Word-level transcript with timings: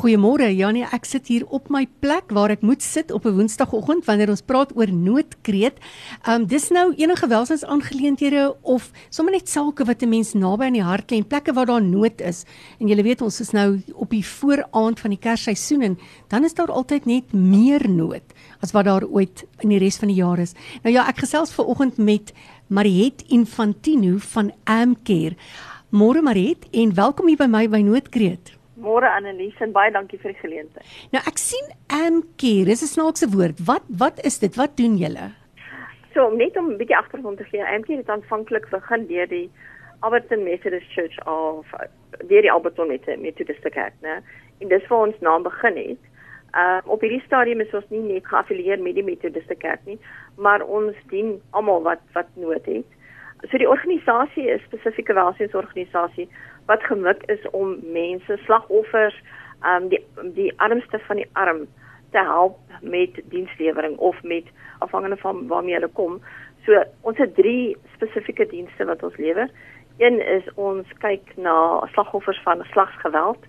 Goeiemôre 0.00 0.46
Janie, 0.56 0.86
ek 0.96 1.04
sit 1.04 1.26
hier 1.28 1.42
op 1.52 1.66
my 1.68 1.82
plek 2.00 2.30
waar 2.32 2.48
ek 2.54 2.62
moet 2.64 2.80
sit 2.80 3.10
op 3.12 3.26
'n 3.28 3.36
Woensdagoggend 3.36 4.06
wanneer 4.08 4.30
ons 4.32 4.40
praat 4.40 4.72
oor 4.72 4.88
noodkreet. 4.88 5.76
Um 6.24 6.46
dis 6.46 6.70
nou 6.70 6.94
enige 6.96 7.26
welsinsaangeleenthede 7.28 8.56
of 8.62 8.92
sommer 9.10 9.34
net 9.34 9.48
sake 9.48 9.84
wat 9.84 10.02
'n 10.02 10.08
mens 10.08 10.32
naby 10.32 10.64
aan 10.64 10.72
die 10.72 10.82
hart 10.82 11.10
lê 11.12 11.16
en 11.16 11.26
plekke 11.26 11.52
waar 11.52 11.66
daar 11.66 11.82
nood 11.82 12.20
is. 12.20 12.44
En 12.80 12.88
jy 12.88 13.02
weet 13.02 13.20
ons 13.20 13.40
is 13.40 13.50
nou 13.50 13.82
op 13.94 14.10
die 14.10 14.24
vooraand 14.24 15.00
van 15.00 15.10
die 15.10 15.18
Kersseisoen 15.18 15.82
en 15.82 15.98
dan 16.28 16.44
is 16.44 16.54
daar 16.54 16.72
altyd 16.72 17.04
net 17.04 17.32
meer 17.32 17.86
nood 17.88 18.24
as 18.62 18.72
wat 18.72 18.84
daar 18.84 19.04
ooit 19.04 19.44
in 19.60 19.68
die 19.68 19.78
res 19.78 19.98
van 19.98 20.08
die 20.08 20.22
jaar 20.24 20.38
is. 20.38 20.54
Nou 20.82 20.94
ja, 20.94 21.08
ek 21.08 21.18
gesels 21.18 21.52
ver 21.52 21.66
oggend 21.66 21.98
met 21.98 22.32
Mariet 22.68 23.22
Infantino 23.28 24.16
van 24.18 24.52
Amcare. 24.64 25.36
Môre 25.90 26.22
Mariet 26.22 26.64
en 26.72 26.94
welkom 26.94 27.26
hier 27.26 27.36
by 27.36 27.46
my 27.46 27.68
by 27.68 27.82
Noodkreet. 27.82 28.59
Môre 28.80 29.10
Annelies 29.16 29.58
en 29.60 29.72
baie 29.72 29.92
dankie 29.92 30.18
vir 30.18 30.32
die 30.32 30.40
geleentheid. 30.40 30.86
Nou 31.12 31.22
ek 31.28 31.38
sien 31.38 31.66
Amcare, 31.88 32.64
dis 32.70 32.82
'n 32.82 32.94
snaakse 32.96 33.28
woord. 33.34 33.60
Wat 33.66 33.84
wat 33.88 34.24
is 34.24 34.38
dit? 34.38 34.56
Wat 34.56 34.76
doen 34.76 34.96
julle? 34.96 35.32
So 36.14 36.30
net 36.30 36.56
om 36.56 36.70
'n 36.70 36.78
bietjie 36.78 36.96
agtergrond 36.96 37.38
te 37.38 37.44
gee, 37.44 37.64
Amcare 37.64 37.98
het 37.98 38.08
aanvanklik 38.08 38.70
begin 38.70 39.06
deur 39.06 39.26
die 39.26 39.50
Alberton 40.00 40.42
Methodist 40.44 40.92
Church 40.92 41.16
of 41.26 41.66
deur 42.28 42.42
die 42.42 42.52
Alberton 42.52 42.88
Methodist 43.20 43.68
Kerk, 43.70 43.92
né? 44.00 44.22
En 44.60 44.68
dis 44.68 44.86
waar 44.88 45.06
ons 45.06 45.20
naam 45.20 45.42
begin 45.42 45.76
het. 45.76 46.02
Uh 46.54 46.80
op 46.84 47.00
hierdie 47.00 47.22
stadium 47.26 47.60
is 47.60 47.74
ons 47.74 47.84
nie 47.88 48.00
net 48.00 48.26
geaffilieer 48.26 48.80
met 48.82 48.94
die 48.94 49.04
Methodist 49.04 49.52
Kerk 49.58 49.84
nie, 49.84 49.98
maar 50.36 50.62
ons 50.62 50.96
dien 51.12 51.36
almal 51.50 51.82
wat 51.82 52.00
wat 52.12 52.26
nood 52.34 52.66
het. 52.66 52.86
So 53.50 53.58
die 53.58 53.68
organisasie 53.68 54.48
is 54.50 54.64
spesifieke 54.68 55.14
welsinsorganisasie 55.14 56.28
wat 56.70 56.82
gemik 56.86 57.22
is 57.26 57.42
om 57.50 57.76
mense 57.82 58.38
slagoffers, 58.46 59.16
um 59.66 59.88
die 59.92 60.00
die 60.36 60.52
armste 60.56 60.98
van 61.06 61.18
die 61.20 61.28
arm 61.32 61.66
te 62.14 62.22
help 62.32 62.58
met 62.80 63.18
dienslewering 63.32 63.96
of 63.98 64.22
met 64.22 64.46
afhangende 64.78 65.16
van 65.16 65.46
waarmee 65.48 65.74
hulle 65.74 65.92
kom. 66.00 66.20
So 66.64 66.84
ons 67.00 67.18
het 67.18 67.34
drie 67.34 67.76
spesifieke 67.94 68.46
dienste 68.46 68.84
wat 68.84 69.02
ons 69.02 69.16
lewer. 69.16 69.50
Een 69.98 70.20
is 70.36 70.46
ons 70.54 70.86
kyk 71.04 71.34
na 71.36 71.56
slagoffers 71.92 72.40
van 72.46 72.64
slagsgeweld. 72.72 73.44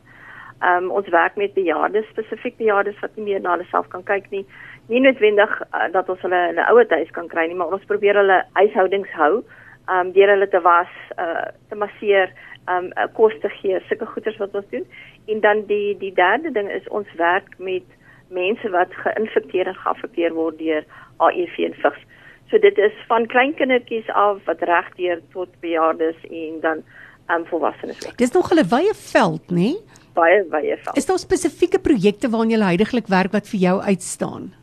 Um 0.72 0.92
ons 0.92 1.08
werk 1.14 1.36
met 1.36 1.54
bejaardes, 1.54 2.10
spesifiek 2.10 2.58
bejaardes 2.58 3.00
wat 3.06 3.16
nie 3.16 3.30
meer 3.30 3.42
na 3.42 3.56
hulle 3.56 3.70
self 3.70 3.88
kan 3.94 4.04
kyk 4.04 4.30
nie. 4.34 4.46
Nie 4.90 5.02
noodwendig 5.02 5.58
uh, 5.62 5.88
dat 5.94 6.10
ons 6.10 6.22
hulle 6.26 6.42
in 6.50 6.60
'n 6.60 6.70
ouer 6.74 6.90
huis 6.90 7.12
kan 7.18 7.28
kry 7.28 7.48
nie, 7.48 7.56
maar 7.56 7.74
ons 7.74 7.86
probeer 7.86 8.18
hulle 8.18 8.44
huishoudings 8.54 9.14
hou 9.22 9.44
um 9.92 10.12
deur 10.16 10.32
hulle 10.34 10.48
te 10.50 10.62
was, 10.64 10.92
uh 11.20 11.50
te 11.70 11.76
masseer, 11.76 12.32
um 12.72 12.92
uh, 12.96 13.08
kos 13.18 13.34
te 13.42 13.50
gee, 13.60 13.80
sulke 13.88 14.08
goeders 14.14 14.38
wat 14.42 14.56
ons 14.56 14.70
doen. 14.72 14.86
En 15.28 15.42
dan 15.44 15.66
die 15.68 15.98
die 16.00 16.14
derde 16.14 16.52
ding 16.52 16.70
is 16.72 16.88
ons 16.90 17.10
werk 17.20 17.58
met 17.58 17.88
mense 18.32 18.70
wat 18.72 18.94
geïnfekteer 19.04 19.68
en 19.68 19.80
geaffekteer 19.84 20.34
word 20.38 20.60
deur 20.60 20.86
HIV 21.20 21.58
en 21.68 21.78
vigs. 21.84 22.04
So 22.52 22.60
dit 22.60 22.78
is 22.78 22.96
van 23.08 23.28
kleinkindertjies 23.32 24.10
af 24.16 24.42
wat 24.48 24.64
regdeur 24.68 25.22
tot 25.36 25.52
bejaardes 25.64 26.20
en 26.30 26.60
dan 26.64 26.84
um 27.32 27.46
volwassenes. 27.48 28.00
Dis 28.20 28.32
nog 28.32 28.52
'n 28.52 28.68
wye 28.76 28.94
veld, 28.94 29.44
nê? 29.52 29.56
Nee? 29.56 29.76
Baie 30.14 30.44
wye 30.50 30.78
veld. 30.78 30.98
Is 30.98 31.06
daar 31.06 31.20
spesifieke 31.20 31.80
projekte 31.80 32.30
waaraan 32.30 32.50
jy 32.50 32.60
heidaglik 32.60 33.08
werk 33.08 33.32
wat 33.32 33.48
vir 33.48 33.60
jou 33.60 33.82
uitstaan? 33.82 34.54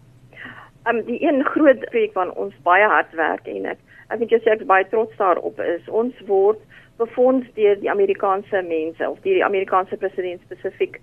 Um 0.89 1.05
die 1.05 1.23
een 1.23 1.45
groot 1.45 1.81
projek 1.91 2.13
waaraan 2.13 2.37
ons 2.37 2.55
baie 2.63 2.85
hard 2.85 3.13
werk 3.13 3.47
en 3.47 3.67
ek 3.67 3.79
ek 4.09 4.23
moet 4.23 4.35
jou 4.35 4.41
sê 4.43 4.55
ek 4.55 4.65
is 4.65 4.73
baie 4.73 4.89
trots 4.93 5.17
daarop 5.21 5.61
is 5.65 5.89
ons 6.03 6.27
word 6.31 6.61
befonds 6.99 7.47
deur 7.55 7.79
die 7.83 7.91
Amerikaanse 7.91 8.63
mense 8.67 9.09
of 9.09 9.21
deur 9.23 9.41
die 9.41 9.47
Amerikaanse 9.47 9.97
president 10.03 10.43
spesifiek 10.47 11.01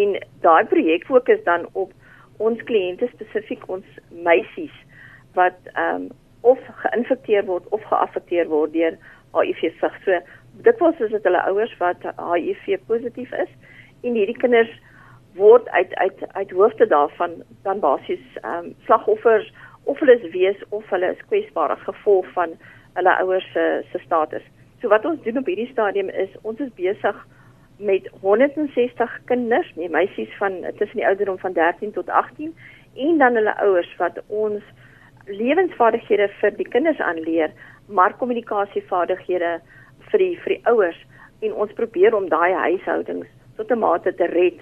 en 0.00 0.18
daai 0.44 0.64
projek 0.72 1.06
fokus 1.08 1.42
dan 1.46 1.66
op 1.72 1.92
ons 2.38 2.60
kliënte 2.68 3.08
spesifiek 3.14 3.64
ons 3.68 4.02
meisies 4.10 4.74
wat 5.38 5.58
ehm 5.74 6.08
um, 6.08 6.10
of 6.42 6.60
geïnfekteer 6.82 7.44
word 7.44 7.66
of 7.76 7.82
geaffekteer 7.84 8.46
word 8.48 8.72
deur 8.72 8.94
HIV 9.34 9.58
sig. 9.80 9.96
So 10.04 10.20
dit 10.64 10.78
was 10.80 11.00
is 11.04 11.10
dit 11.12 11.26
hulle 11.28 11.42
ouers 11.50 11.74
wat 11.78 12.06
HIV 12.16 12.78
positief 12.88 13.34
is 13.42 13.50
en 14.00 14.16
hierdie 14.16 14.38
kinders 14.38 14.72
word 15.36 15.68
uit 15.68 15.92
uit 15.94 16.24
uit 16.32 16.54
hoofde 16.56 16.86
daarvan 16.86 17.42
dan 17.66 17.82
basies 17.84 18.24
ehm 18.42 18.70
um, 18.70 18.72
slagoffers 18.88 19.52
of 19.84 19.98
hulle 19.98 20.16
is 20.18 20.32
wees 20.32 20.60
of 20.70 20.84
hulle 20.90 21.12
is 21.14 21.26
kwesbaar 21.28 21.74
as 21.74 21.88
gevolg 21.88 22.26
van 22.36 22.56
hulle 22.94 23.14
ouers 23.22 23.46
se 23.52 23.66
se 23.92 23.98
status. 24.04 24.42
So 24.80 24.88
wat 24.88 25.04
ons 25.04 25.22
doen 25.22 25.38
op 25.38 25.48
hierdie 25.50 25.70
stadium 25.72 26.08
is 26.08 26.32
ons 26.42 26.60
is 26.60 26.72
besig 26.76 27.16
met 27.80 28.08
160 28.20 29.16
kinders, 29.24 29.72
nee 29.76 29.88
meisies 29.88 30.32
van 30.38 30.60
tussen 30.78 31.00
die 31.00 31.06
ouderdom 31.06 31.38
van 31.38 31.56
13 31.56 31.92
tot 31.96 32.08
18 32.08 32.54
en 32.94 33.18
dan 33.18 33.34
hulle 33.34 33.56
ouers 33.64 33.90
wat 33.98 34.20
ons 34.28 34.62
lewensvaardighede 35.26 36.28
vir 36.40 36.56
die 36.56 36.68
kinders 36.68 37.00
aanleer, 37.00 37.52
maar 37.88 38.16
kommunikasievaardighede 38.20 39.58
vir 40.10 40.24
die 40.24 40.34
vir 40.44 40.56
die 40.56 40.62
ouers 40.72 40.98
en 41.40 41.54
ons 41.64 41.72
probeer 41.78 42.16
om 42.16 42.28
daai 42.28 42.52
huishoudings 42.52 43.28
tot 43.56 43.70
'n 43.70 43.78
mate 43.78 44.12
te 44.14 44.26
red 44.26 44.60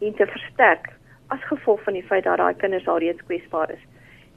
en 0.00 0.14
te 0.14 0.26
versterk 0.26 0.90
as 1.28 1.50
gevolg 1.50 1.82
van 1.82 1.94
die 1.94 2.06
feit 2.10 2.24
dat 2.24 2.38
daai 2.38 2.54
kinders 2.54 2.88
alreeds 2.88 3.26
kwesbaar 3.26 3.70
is 3.70 3.84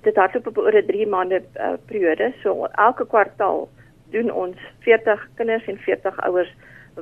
dit 0.02 0.16
hardloop 0.16 0.48
op 0.48 0.58
oor 0.58 0.76
'n 0.76 0.86
3 0.86 1.08
maande 1.08 1.42
uh, 1.56 1.74
periode. 1.86 2.34
So 2.44 2.66
elke 2.66 3.06
kwartaal 3.08 3.70
doen 4.12 4.32
ons 4.32 4.58
40 4.80 5.28
kinders 5.36 5.68
en 5.68 5.78
40 5.78 6.20
ouers 6.20 6.52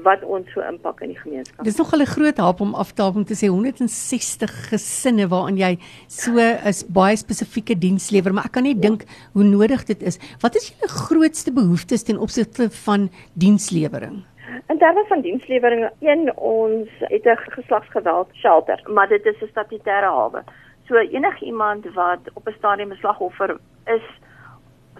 wat 0.03 0.23
ons 0.23 0.49
so 0.53 0.61
impak 0.61 1.01
in 1.01 1.13
die 1.13 1.19
gemeenskap. 1.19 1.65
Dis 1.65 1.77
nog 1.77 1.93
'n 1.93 2.05
groot 2.05 2.37
help 2.37 2.59
om 2.61 2.73
af 2.75 2.93
te 2.93 3.35
sê 3.35 3.47
160 3.47 4.69
gesinne 4.69 5.27
waaraan 5.27 5.57
jy 5.57 5.77
so 6.07 6.31
'n 6.31 6.93
baie 6.93 7.15
spesifieke 7.15 7.77
diens 7.77 8.09
lewer, 8.09 8.33
maar 8.33 8.45
ek 8.45 8.51
kan 8.51 8.63
net 8.63 8.81
dink 8.81 9.03
hoe 9.33 9.43
nodig 9.43 9.83
dit 9.85 10.01
is. 10.03 10.19
Wat 10.41 10.55
is 10.55 10.69
julle 10.69 10.89
grootste 10.89 11.51
behoeftes 11.51 12.03
ten 12.03 12.19
opsigte 12.19 12.69
van 12.69 13.09
dienslewering? 13.33 14.23
In 14.67 14.77
terme 14.77 15.05
van 15.07 15.21
dienslewering, 15.21 15.89
een 15.99 16.31
ons 16.35 16.89
het 16.99 17.25
'n 17.25 17.37
geslagsgeweld 17.37 18.29
shelter, 18.33 18.83
maar 18.87 19.07
dit 19.07 19.25
is 19.25 19.41
'n 19.41 19.47
statutêre 19.47 20.09
hawe. 20.09 20.43
So 20.87 20.95
enigiemand 20.95 21.93
wat 21.93 22.19
op 22.33 22.47
'n 22.47 22.57
stadium 22.57 22.91
'n 22.91 22.95
slagoffer 22.95 23.57
is 23.85 24.05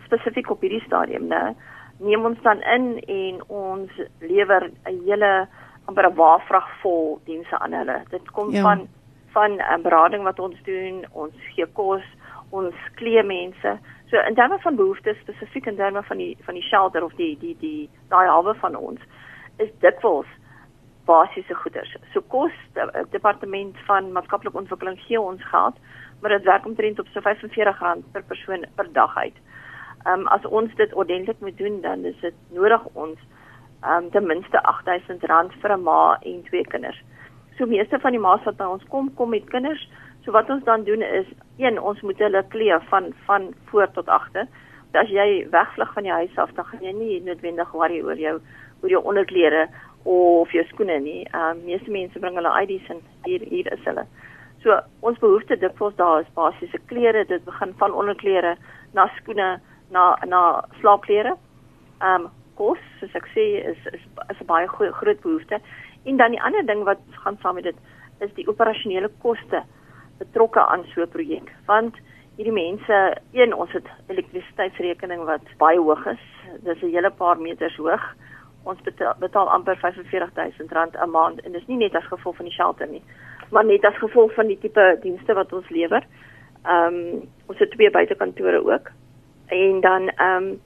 spesifiek 0.06 0.50
op 0.50 0.62
hierdie 0.62 0.84
stadium, 0.86 1.28
né, 1.28 1.56
neem 1.98 2.26
ons 2.26 2.42
dan 2.42 2.62
in 2.62 3.00
en 3.00 3.42
ons 3.48 3.92
lewer 4.20 4.72
'n 4.86 5.02
hele 5.06 5.48
amper 5.86 6.06
'n 6.10 6.16
waarvrag 6.16 6.70
vol 6.82 7.20
dienste 7.24 7.60
aan 7.60 7.74
hulle. 7.74 8.04
Dit 8.10 8.32
kom 8.32 8.52
ja. 8.52 8.62
van 8.62 8.88
van 9.28 9.52
'n 9.52 9.82
berading 9.82 10.24
wat 10.24 10.40
ons 10.40 10.64
doen, 10.64 11.06
ons 11.12 11.34
gee 11.56 11.66
kos, 11.66 12.04
ons 12.50 12.76
klee 12.96 13.24
mense. 13.24 13.80
So 14.10 14.18
in 14.28 14.36
terme 14.36 14.60
van 14.60 14.76
behoeftes 14.76 15.20
spesifiek 15.20 15.66
in 15.66 15.76
terme 15.76 16.04
van 16.04 16.18
die 16.18 16.38
van 16.42 16.54
die 16.54 16.64
shelter 16.64 17.04
of 17.04 17.14
die 17.14 17.38
die 17.40 17.56
die 17.60 17.90
daai 18.08 18.28
hawe 18.28 18.56
van 18.56 18.76
ons 18.76 19.00
is 19.58 19.70
dikwels 19.80 20.28
basiese 21.08 21.56
goederes. 21.56 21.96
So 22.14 22.22
kos 22.34 22.54
die 22.76 23.06
departement 23.14 23.78
van 23.88 24.12
maatskaplike 24.16 24.60
ontwikkeling 24.60 25.00
gee 25.08 25.22
ons 25.22 25.44
geld, 25.52 25.80
maar 26.22 26.36
dit 26.36 26.48
werk 26.50 26.66
omtrent 26.66 27.00
op 27.00 27.10
so 27.14 27.24
R45 27.24 28.12
per 28.12 28.24
persoon 28.28 28.66
per 28.76 28.92
dag 28.94 29.18
uit. 29.18 29.38
Ehm 30.06 30.22
um, 30.22 30.28
as 30.28 30.46
ons 30.46 30.74
dit 30.76 30.94
ordentlik 30.94 31.40
moet 31.40 31.58
doen, 31.58 31.82
dan 31.82 32.06
is 32.06 32.20
dit 32.22 32.36
nodig 32.56 32.84
ons 32.94 33.18
ehm 33.82 34.04
um, 34.04 34.12
ten 34.12 34.28
minste 34.28 34.62
R8000 34.64 35.60
vir 35.62 35.78
'n 35.78 35.84
ma 35.84 36.18
en 36.22 36.44
twee 36.44 36.66
kinders. 36.74 37.02
So 37.58 37.66
meeste 37.66 38.00
van 38.00 38.12
die 38.12 38.22
ma's 38.22 38.44
wat 38.46 38.58
by 38.58 38.64
ons 38.64 38.84
kom, 38.90 39.14
kom 39.14 39.30
met 39.30 39.50
kinders. 39.50 39.90
So 40.26 40.32
wat 40.32 40.50
ons 40.50 40.64
dan 40.64 40.84
doen 40.84 41.02
is, 41.02 41.26
een, 41.58 41.82
ons 41.82 42.02
moet 42.02 42.18
hulle 42.18 42.44
klee 42.50 42.80
van 42.90 43.14
van 43.26 43.54
voor 43.66 43.92
tot 43.92 44.08
agter. 44.08 44.48
As 44.94 45.10
jy 45.10 45.48
wegvlug 45.52 45.94
van 45.94 46.04
die 46.04 46.12
huis 46.12 46.38
af, 46.38 46.52
dan 46.54 46.66
gaan 46.66 46.82
jy 46.82 46.94
nie 46.94 47.22
noodwendig 47.22 47.72
worry 47.72 48.02
oor 48.02 48.18
jou 48.18 48.40
oor 48.82 48.90
jou 48.90 49.04
onderklere 49.04 49.68
of 50.08 50.52
jou 50.56 50.64
skoene 50.72 51.00
nie. 51.04 51.22
Ehm 51.34 51.58
um, 51.58 51.64
meeste 51.68 51.92
mense 51.92 52.20
bring 52.20 52.38
hulle 52.40 52.54
ID's 52.62 52.90
en 52.94 53.02
hier 53.26 53.44
hier 53.52 53.68
is 53.74 53.84
hulle. 53.84 54.06
So 54.64 54.78
ons 55.10 55.20
behoefte 55.20 55.58
dikwels 55.60 55.96
daar 56.00 56.22
is 56.22 56.34
basiese 56.38 56.80
klere, 56.92 57.26
dit 57.28 57.44
begin 57.46 57.74
van 57.82 57.94
onderklere 57.94 58.56
na 58.94 59.08
skoene, 59.20 59.58
na 59.92 60.06
na 60.26 60.44
slaapklere. 60.80 61.36
Ehm 62.00 62.28
um, 62.28 62.30
kos, 62.58 62.80
soos 63.00 63.16
ek 63.20 63.28
sê, 63.36 63.46
is 63.72 63.90
is 63.94 64.06
is 64.32 64.42
'n 64.42 64.50
baie 64.50 64.68
goeie 64.68 64.92
groot 64.92 65.22
behoefte. 65.22 65.60
En 66.06 66.18
dan 66.18 66.32
die 66.32 66.42
ander 66.42 66.66
ding 66.66 66.84
wat 66.84 67.04
gaan 67.24 67.38
saam 67.42 67.56
met 67.56 67.64
dit 67.64 67.76
is 68.20 68.34
die 68.34 68.48
operasionele 68.48 69.10
koste 69.22 69.64
betrokke 70.18 70.62
aan 70.68 70.86
so 70.94 71.02
'n 71.02 71.10
projek. 71.10 71.52
Want 71.66 71.96
hierdie 72.38 72.54
mense, 72.54 73.18
een 73.34 73.54
ons 73.54 73.72
het 73.72 73.88
elektrisiteitsrekening 74.08 75.26
wat 75.26 75.42
baie 75.58 75.80
hoog 75.80 76.06
is. 76.06 76.24
Dis 76.64 76.82
'n 76.82 76.96
hele 76.96 77.12
paar 77.12 77.38
meters 77.38 77.76
hoog 77.76 78.16
ons 78.68 78.82
betaal, 78.86 79.16
betaal 79.20 79.50
amper 79.50 79.78
R45000 79.80 80.70
'n 80.72 81.10
maand 81.10 81.42
en 81.42 81.52
dis 81.52 81.68
nie 81.68 81.78
net 81.78 81.96
as 81.96 82.08
gevolg 82.12 82.36
van 82.36 82.46
die 82.46 82.54
shelter 82.54 82.88
nie, 82.88 83.04
maar 83.52 83.66
net 83.66 83.86
as 83.86 83.98
gevolg 83.98 84.34
van 84.34 84.48
die 84.48 84.60
tipe 84.60 84.98
dienste 85.02 85.34
wat 85.34 85.54
ons 85.54 85.70
lewer. 85.70 86.04
Ehm 86.66 86.96
um, 86.96 87.28
ons 87.48 87.60
het 87.60 87.72
twee 87.72 87.92
buitekantore 87.92 88.64
ook. 88.66 88.92
En 89.48 89.82
dan 89.82 90.10
ehm 90.10 90.44
um, 90.44 90.62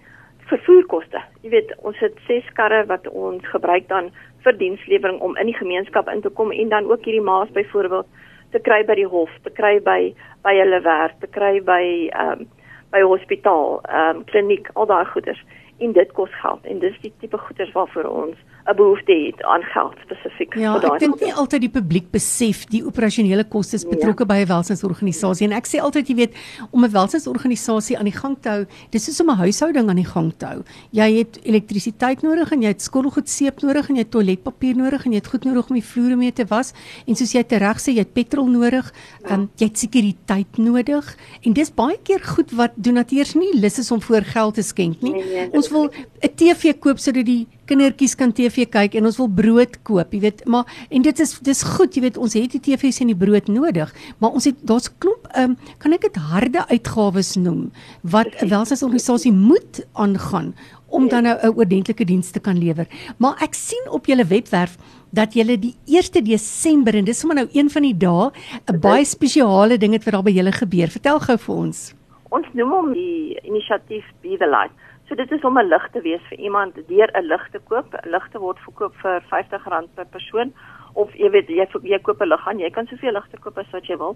vervoerkoste. 0.52 1.22
Jy 1.42 1.50
weet, 1.50 1.76
ons 1.78 2.00
het 2.00 2.18
6 2.28 2.50
karre 2.54 2.86
wat 2.86 3.08
ons 3.08 3.46
gebruik 3.48 3.88
dan 3.88 4.12
vir 4.44 4.58
dienslewering 4.58 5.20
om 5.22 5.38
in 5.38 5.46
die 5.46 5.58
gemeenskap 5.58 6.10
in 6.10 6.22
te 6.22 6.30
kom 6.30 6.52
en 6.52 6.70
dan 6.70 6.90
ook 6.92 7.06
hierdie 7.06 7.24
maas 7.24 7.52
byvoorbeeld 7.56 8.08
te 8.52 8.60
kry 8.60 8.82
by 8.86 8.98
die 9.00 9.08
hof, 9.08 9.32
te 9.44 9.54
kry 9.56 9.78
by 9.80 10.14
by 10.44 10.56
hulle 10.58 10.82
werk, 10.82 11.20
te 11.22 11.28
kry 11.28 11.62
by 11.64 11.84
ehm 12.10 12.42
um, 12.42 12.50
by 12.92 13.00
hospitaal, 13.08 13.80
ehm 13.88 14.18
um, 14.18 14.24
kliniek, 14.28 14.68
al 14.74 14.90
daai 14.90 15.06
goeders. 15.14 15.40
En 15.82 15.92
dit 15.98 16.12
kos 16.18 16.34
geld 16.42 16.66
en 16.70 16.80
dis 16.80 16.98
die 17.02 17.14
tipe 17.20 17.38
goeders 17.38 17.72
waarvoor 17.74 18.10
ons 18.10 18.38
'n 18.70 18.76
behoefte 18.76 19.14
het 19.26 19.44
aan 19.44 19.64
geld 19.64 19.96
spesifiek 20.06 20.54
ja, 20.54 20.74
vir 20.74 20.82
daai. 20.82 20.92
Ja, 20.92 20.96
ek 20.96 21.00
dink 21.00 21.22
nie 21.26 21.34
altyd 21.34 21.64
die 21.66 21.72
publiek 21.74 22.12
besef 22.14 22.66
die 22.70 22.84
operasionele 22.86 23.44
kostes 23.50 23.86
betrokke 23.88 24.26
ja. 24.28 24.30
by 24.30 24.38
'n 24.44 24.50
welstandsorganisasie 24.52 25.48
en 25.48 25.56
ek 25.58 25.66
sê 25.66 25.82
altyd 25.82 26.10
jy 26.10 26.16
weet 26.16 26.34
om 26.70 26.86
'n 26.86 26.92
welstandsorganisasie 26.94 27.98
aan 27.98 28.10
die 28.10 28.18
gang 28.18 28.38
te 28.40 28.50
hou, 28.50 28.66
dis 28.92 29.06
soos 29.06 29.22
om 29.22 29.32
'n 29.34 29.42
huishouding 29.42 29.90
aan 29.90 30.02
die 30.02 30.12
gang 30.14 30.30
te 30.38 30.46
hou. 30.46 30.62
Jy 30.92 31.10
het 31.18 31.40
elektrisiteit 31.44 32.22
nodig 32.22 32.52
en 32.52 32.62
jy 32.62 32.68
het 32.68 32.82
skottelgoed 32.82 33.30
seep 33.30 33.62
nodig 33.62 33.90
en 33.90 33.96
jy 33.96 34.02
het 34.02 34.12
toiletpapier 34.12 34.76
nodig 34.76 35.06
en 35.06 35.12
jy 35.12 35.18
het 35.18 35.28
goed 35.34 35.46
nodig 35.46 35.70
om 35.70 35.76
die 35.76 35.90
vloere 35.92 36.16
mee 36.16 36.32
te 36.32 36.46
was 36.46 36.74
en 37.08 37.16
soos 37.16 37.34
jy 37.34 37.44
tereg 37.44 37.78
sê 37.82 37.98
jy 37.98 38.06
het 38.06 38.14
petrol 38.14 38.46
nodig, 38.46 38.94
ja. 39.24 39.34
um, 39.34 39.50
jy 39.58 39.66
het 39.66 39.78
sekuriteit 39.78 40.58
nodig 40.58 41.18
en 41.42 41.54
dis 41.54 41.72
baie 41.72 41.98
keer 42.04 42.22
goed 42.22 42.52
wat 42.52 42.72
donateurs 42.76 43.34
nie 43.36 43.58
lus 43.58 43.80
is 43.80 43.92
om 43.92 44.02
voor 44.02 44.22
geld 44.22 44.54
te 44.56 44.62
skenk 44.62 45.02
nie. 45.02 45.14
Nee, 45.14 45.26
nee, 45.26 45.50
ons 45.52 45.71
wil 45.72 45.90
'n 46.22 46.36
TV 46.36 46.74
koop 46.80 47.00
sodat 47.00 47.26
die 47.26 47.48
kindertjies 47.66 48.16
kan 48.16 48.34
TV 48.34 48.66
kyk 48.70 48.96
en 48.96 49.06
ons 49.06 49.18
wil 49.18 49.30
brood 49.30 49.78
koop, 49.88 50.14
jy 50.14 50.20
weet, 50.20 50.46
maar 50.46 50.66
en 50.90 51.02
dit 51.02 51.20
is 51.20 51.40
dis 51.40 51.64
goed, 51.64 51.96
jy 51.96 52.02
weet, 52.02 52.18
ons 52.18 52.34
het 52.34 52.52
die 52.52 52.60
TV's 52.60 53.00
en 53.02 53.08
die 53.08 53.16
brood 53.16 53.48
nodig, 53.48 53.94
maar 54.20 54.32
ons 54.32 54.46
het 54.46 54.60
daar's 54.68 54.90
klomp 55.00 55.28
ehm 55.32 55.52
um, 55.52 55.58
kan 55.78 55.94
ek 55.94 56.02
dit 56.02 56.16
harde 56.16 56.66
uitgawes 56.68 57.36
noem 57.36 57.72
wat 58.04 58.28
'n 58.42 58.50
welstandsorganisasie 58.50 59.32
moet 59.32 59.86
aangaan 59.94 60.54
om 60.92 61.08
dan 61.08 61.24
nou 61.24 61.38
'n 61.40 61.56
oordentlike 61.56 62.06
diens 62.06 62.32
te 62.32 62.40
kan 62.40 62.58
lewer. 62.58 62.88
Maar 63.18 63.36
ek 63.42 63.54
sien 63.54 63.86
op 63.90 64.06
julle 64.06 64.26
webwerf 64.26 64.78
dat 65.10 65.34
julle 65.34 65.60
die 65.60 65.76
1 65.86 66.24
Desember 66.24 66.96
en 66.96 67.06
dis 67.06 67.20
sommer 67.20 67.38
nou 67.38 67.48
een 67.52 67.70
van 67.70 67.82
die 67.82 67.98
dae 67.98 68.32
'n 68.72 68.80
baie 68.80 69.06
spesiale 69.06 69.78
ding 69.78 69.94
het 69.94 70.04
wat 70.04 70.14
daar 70.14 70.24
by 70.24 70.32
julle 70.32 70.52
gebeur. 70.52 70.88
Vertel 70.88 71.20
gou 71.20 71.38
vir 71.38 71.56
ons. 71.56 71.94
Ons 72.30 72.48
noem 72.54 72.72
hom 72.72 72.94
die 72.94 73.40
inisiatief 73.44 74.06
Be 74.22 74.38
the 74.38 74.48
Light. 74.48 74.72
So 75.12 75.18
dit 75.18 75.32
is 75.32 75.44
om 75.44 75.58
'n 75.60 75.68
lig 75.68 75.88
te 75.92 76.02
wees 76.02 76.22
vir 76.30 76.38
iemand 76.38 76.76
deur 76.88 77.10
'n 77.14 77.26
lig 77.26 77.50
te 77.52 77.60
koop. 77.60 77.94
'n 77.94 78.10
Lig 78.10 78.28
te 78.32 78.40
word 78.40 78.60
verkoop 78.60 78.94
vir 78.96 79.22
R50 79.22 79.94
per 79.96 80.06
persoon 80.06 80.54
of 80.94 81.14
jy 81.14 81.30
weet 81.30 81.48
jy, 81.48 81.68
jy 81.84 82.00
koop 82.00 82.22
'n 82.22 82.28
lig 82.28 82.48
aan, 82.48 82.60
jy 82.60 82.70
kan 82.70 82.88
soveel 82.88 83.12
ligte 83.12 83.38
koop 83.40 83.58
as 83.58 83.70
wat 83.72 83.86
jy 83.88 83.98
wil. 83.98 84.16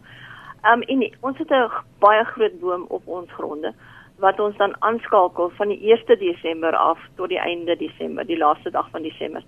Um 0.63 0.81
en 0.81 1.11
ons 1.21 1.37
het 1.37 1.51
'n 1.51 1.69
baie 1.99 2.23
groot 2.23 2.59
boom 2.59 2.85
op 2.89 3.07
ons 3.07 3.31
gronde 3.31 3.73
wat 4.19 4.39
ons 4.39 4.57
dan 4.57 4.75
aanskakel 4.79 5.49
van 5.49 5.67
die 5.67 5.91
1 5.91 6.19
Desember 6.19 6.75
af 6.75 6.99
tot 7.15 7.29
die 7.29 7.39
einde 7.39 7.75
Desember, 7.75 8.25
die 8.25 8.37
laaste 8.37 8.71
dag 8.71 8.89
van 8.89 9.01
Desember. 9.01 9.43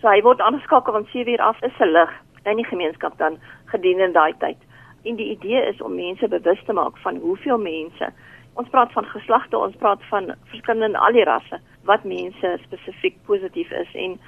So 0.00 0.08
hy 0.08 0.22
word 0.22 0.40
aangeskakel 0.40 0.92
van 0.92 1.06
7 1.12 1.32
uur 1.32 1.40
af 1.40 1.62
is 1.62 1.78
'n 1.78 1.92
lig 1.92 2.10
in 2.44 2.56
die 2.56 2.66
gemeenskap 2.66 3.18
dan 3.18 3.38
gedurende 3.66 4.12
daai 4.12 4.34
tyd. 4.38 4.56
En 5.04 5.16
die 5.16 5.30
idee 5.30 5.66
is 5.66 5.80
om 5.82 5.94
mense 5.94 6.28
bewus 6.28 6.64
te 6.64 6.72
maak 6.72 6.98
van 6.98 7.16
hoeveel 7.16 7.58
mense 7.58 8.12
ons 8.60 8.68
praat 8.72 8.92
van 8.92 9.04
geslagte, 9.12 9.58
ons 9.58 9.76
praat 9.82 10.02
van 10.10 10.32
verskillende 10.50 10.98
al 10.98 11.16
die 11.16 11.24
rasse 11.28 11.60
wat 11.88 12.04
mense 12.04 12.56
spesifiek 12.64 13.16
positief 13.28 13.70
is 13.70 13.94
en 13.94 14.18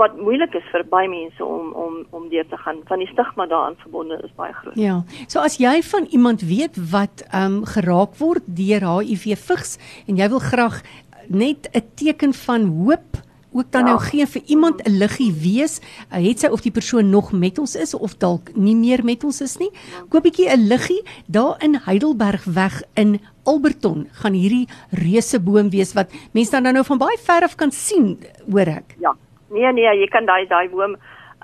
wat 0.00 0.16
moeilik 0.16 0.54
is 0.56 0.66
vir 0.72 0.84
baie 0.88 1.08
mense 1.10 1.44
om 1.44 1.72
om 1.84 2.00
om 2.16 2.28
deur 2.32 2.46
te 2.48 2.58
gaan 2.64 2.80
van 2.88 3.02
die 3.02 3.08
stigma 3.10 3.46
daaraan 3.50 3.78
verbonde 3.82 4.20
is 4.24 4.32
baie 4.36 4.54
groot. 4.60 4.76
Ja. 4.80 5.00
So 5.28 5.42
as 5.44 5.58
jy 5.60 5.80
van 5.90 6.08
iemand 6.10 6.44
weet 6.46 6.78
wat 6.92 7.24
ehm 7.30 7.60
um, 7.60 7.64
geraak 7.74 8.16
word 8.22 8.46
deur 8.60 8.86
HIV 8.86 9.26
vigs 9.48 9.76
en 10.06 10.20
jy 10.20 10.28
wil 10.34 10.44
graag 10.44 10.80
net 11.28 11.68
'n 11.72 11.84
teken 11.94 12.34
van 12.46 12.66
hoop 12.84 13.22
ook 13.52 13.70
dan 13.70 13.84
nou 13.84 13.94
ja. 13.94 14.00
nou 14.00 14.10
gee 14.10 14.26
vir 14.26 14.42
iemand 14.46 14.82
'n 14.82 14.98
liggie 14.98 15.32
wees, 15.32 15.80
uh, 16.12 16.28
het 16.28 16.38
sy 16.38 16.46
of 16.46 16.60
die 16.60 16.72
persoon 16.72 17.10
nog 17.10 17.32
met 17.32 17.58
ons 17.58 17.76
is 17.76 17.94
of 17.94 18.16
dalk 18.16 18.54
nie 18.54 18.76
meer 18.76 19.04
met 19.04 19.24
ons 19.24 19.40
is 19.40 19.56
nie. 19.56 19.70
Koop 20.08 20.22
bietjie 20.22 20.48
'n 20.48 20.66
liggie 20.68 21.02
daar 21.26 21.56
in 21.62 21.74
Heidelberg 21.84 22.44
weg 22.44 22.82
in 22.94 23.20
Alberton 23.44 24.08
gaan 24.12 24.32
hierdie 24.32 24.68
reuse 24.90 25.40
boom 25.40 25.70
wees 25.70 25.92
wat 25.94 26.12
mense 26.32 26.50
dan 26.50 26.74
nou 26.74 26.84
van 26.84 26.98
baie 26.98 27.18
ver 27.18 27.42
af 27.42 27.54
kan 27.56 27.70
sien, 27.70 28.18
hoor 28.52 28.68
ek. 28.68 28.94
Ja. 28.98 29.16
Nee 29.50 29.72
nee, 29.72 29.98
jy 29.98 30.06
kan 30.06 30.26
daai 30.26 30.46
daai 30.46 30.68
boom 30.68 30.96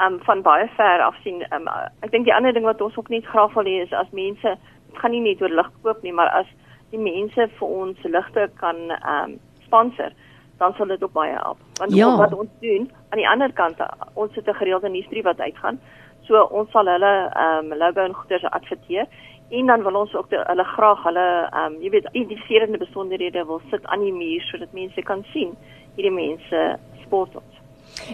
um 0.04 0.18
van 0.20 0.42
baie 0.42 0.68
ver 0.76 1.00
af 1.00 1.16
sien. 1.22 1.42
Um 1.52 1.68
ek 2.00 2.10
dink 2.10 2.24
die 2.24 2.34
ander 2.34 2.52
ding 2.52 2.64
wat 2.64 2.80
ons 2.80 2.96
ook 2.96 3.08
net 3.08 3.24
graag 3.24 3.54
wil 3.54 3.64
hê 3.64 3.82
is 3.82 3.92
as 3.92 4.10
mense 4.12 4.56
gaan 4.94 5.10
nie 5.10 5.20
net 5.20 5.42
oor 5.42 5.48
lig 5.48 5.70
koop 5.82 6.02
nie, 6.02 6.12
maar 6.12 6.28
as 6.28 6.46
die 6.90 7.00
mense 7.00 7.48
vir 7.58 7.68
ons 7.68 7.98
ligte 8.04 8.50
kan 8.60 8.76
um 9.02 9.38
sponsor 9.64 10.12
dan 10.58 10.74
sal 10.76 10.86
dit 10.86 11.02
ook 11.02 11.12
baie 11.12 11.32
help. 11.32 11.58
Want 11.78 11.94
ja. 11.94 12.16
wat 12.16 12.34
ons 12.34 12.50
doen 12.60 12.90
aan 13.08 13.18
die 13.18 13.28
ander 13.28 13.52
kant, 13.52 13.76
ons 14.14 14.34
het 14.34 14.48
'n 14.48 14.60
gereelde 14.60 14.88
nuusbrief 14.88 15.24
wat 15.24 15.40
uitgaan. 15.40 15.80
So 16.26 16.42
ons 16.42 16.70
sal 16.70 16.86
hulle 16.86 17.30
ehm 17.32 17.72
um, 17.72 17.78
logo 17.78 18.00
en 18.00 18.14
goeders 18.14 18.44
adverteer 18.44 19.06
en 19.48 19.66
dan 19.66 19.82
wil 19.82 19.94
ons 19.94 20.14
ook 20.14 20.30
de, 20.30 20.42
hulle 20.46 20.64
graag 20.64 21.02
hulle 21.02 21.48
ehm 21.52 21.72
um, 21.72 21.82
jy 21.82 21.90
weet 21.90 22.08
identifiserende 22.12 22.78
besonderhede 22.78 23.44
wil 23.46 23.60
sit 23.70 23.86
aan 23.86 24.00
die 24.00 24.12
muur 24.12 24.40
sodat 24.40 24.72
mense 24.72 25.02
kan 25.02 25.24
sien 25.32 25.54
hierdie 25.94 26.14
mense 26.14 26.78
sport 27.04 27.36
ons. 27.36 27.54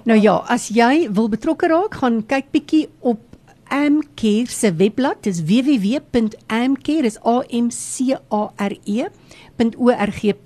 Nou 0.05 0.19
ja, 0.19 0.37
as 0.49 0.69
jy 0.69 1.09
wil 1.11 1.29
betrokke 1.29 1.67
raak, 1.67 1.95
gaan 1.95 2.23
kyk 2.27 2.51
bietjie 2.55 2.89
op 3.01 3.32
Amcare 3.73 4.51
se 4.53 4.75
webblad, 4.77 5.23
dis 5.25 5.41
www.amcare 5.49 7.07
is 7.09 7.17
a 7.25 7.41
m 7.49 7.71
c 7.71 8.13
a 8.13 8.53
r 8.57 8.77
e.org.za, 8.85 10.41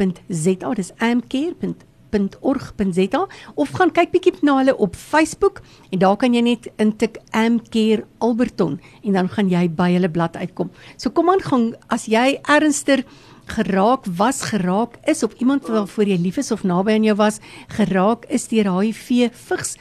dis 0.74 0.92
amcare.org 0.98 1.86
amcare.org.za 2.16 3.26
of 3.54 3.72
gaan 3.76 3.92
kyk 3.92 4.12
bietjie 4.12 4.34
na 4.46 4.56
hulle 4.60 4.74
op 4.76 4.96
Facebook 4.96 5.62
en 5.90 5.98
daar 5.98 6.16
kan 6.16 6.34
jy 6.34 6.42
net 6.44 6.68
intik 6.82 7.18
Amcare 7.32 8.06
Alberton 8.18 8.78
en 9.02 9.12
dan 9.12 9.28
gaan 9.28 9.50
jy 9.50 9.66
by 9.68 9.92
hulle 9.96 10.10
blad 10.10 10.36
uitkom. 10.36 10.70
So 10.96 11.10
kom 11.10 11.30
aan 11.30 11.42
gaan 11.42 11.74
as 11.88 12.06
jy 12.06 12.38
ernstiger 12.48 13.04
geraak 13.46 14.06
was 14.18 14.42
geraak 14.50 14.98
is 15.04 15.22
of 15.22 15.32
iemand 15.38 15.66
wat 15.66 15.90
voor 15.90 16.04
jy 16.04 16.18
lief 16.18 16.36
is 16.36 16.50
of 16.50 16.64
naby 16.64 16.92
aan 16.92 17.06
jou 17.06 17.16
was 17.16 17.40
geraak 17.78 18.26
is 18.28 18.48
deur 18.48 18.70
HIV 18.78 19.30
vigs 19.32 19.76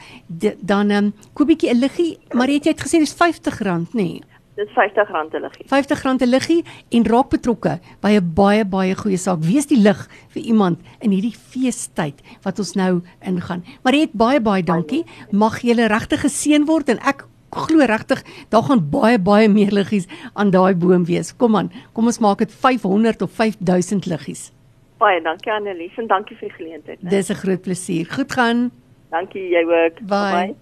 dan 0.60 0.90
um, 0.90 1.12
koop 1.34 1.46
bietjie 1.46 1.74
'n 1.74 1.80
liggie 1.80 2.18
maar 2.32 2.48
het 2.48 2.64
jy 2.64 2.72
het 2.72 2.84
gesê 2.86 2.98
dis 2.98 3.14
R50 3.14 3.62
nê 3.62 3.86
nee. 3.92 4.22
Dis 4.56 4.68
R50 4.72 5.10
'n 5.12 5.40
liggie. 5.40 5.66
R50 5.68 6.22
'n 6.22 6.28
liggie 6.28 6.64
en 6.88 7.04
raak 7.04 7.28
betrokke 7.28 7.78
by 8.00 8.16
'n 8.16 8.32
baie 8.34 8.64
baie 8.64 8.94
goeie 8.94 9.18
saak. 9.18 9.40
Wees 9.44 9.66
die 9.66 9.76
lig 9.76 10.08
vir 10.32 10.42
iemand 10.42 10.78
in 11.00 11.10
hierdie 11.10 11.36
feestyd 11.36 12.22
wat 12.42 12.58
ons 12.58 12.72
nou 12.72 13.02
ingaan. 13.20 13.64
Maar 13.82 13.92
jy 13.92 14.00
het 14.00 14.12
baie 14.12 14.40
baie 14.40 14.62
dankie. 14.62 15.04
Mag 15.30 15.60
jy 15.60 15.74
regtig 15.74 16.20
geseën 16.20 16.64
word 16.64 16.88
en 16.88 16.98
ek 16.98 17.26
glo 17.50 17.84
regtig 17.84 18.22
daar 18.48 18.62
gaan 18.62 18.90
baie 18.90 19.18
baie 19.18 19.48
meer 19.48 19.72
liggies 19.72 20.06
aan 20.34 20.50
daai 20.50 20.74
boom 20.74 21.04
wees. 21.04 21.36
Kom 21.36 21.56
aan, 21.56 21.72
kom 21.92 22.06
ons 22.06 22.18
maak 22.18 22.38
dit 22.38 22.52
500 22.52 23.22
of 23.22 23.30
5000 23.30 24.06
liggies. 24.06 24.50
Baie 24.98 25.20
dankie 25.22 25.52
Annelies 25.52 25.96
en 25.96 26.06
dankie 26.06 26.36
vir 26.36 26.48
die 26.48 26.56
geleentheid. 26.56 26.98
Dis 27.00 27.30
'n 27.30 27.34
groot 27.34 27.62
plesier. 27.62 28.06
Goed 28.06 28.32
gaan. 28.32 28.70
Dankie 29.10 29.48
jy 29.48 29.64
ook. 29.64 30.00
Bye. 30.06 30.32
Bye. 30.32 30.56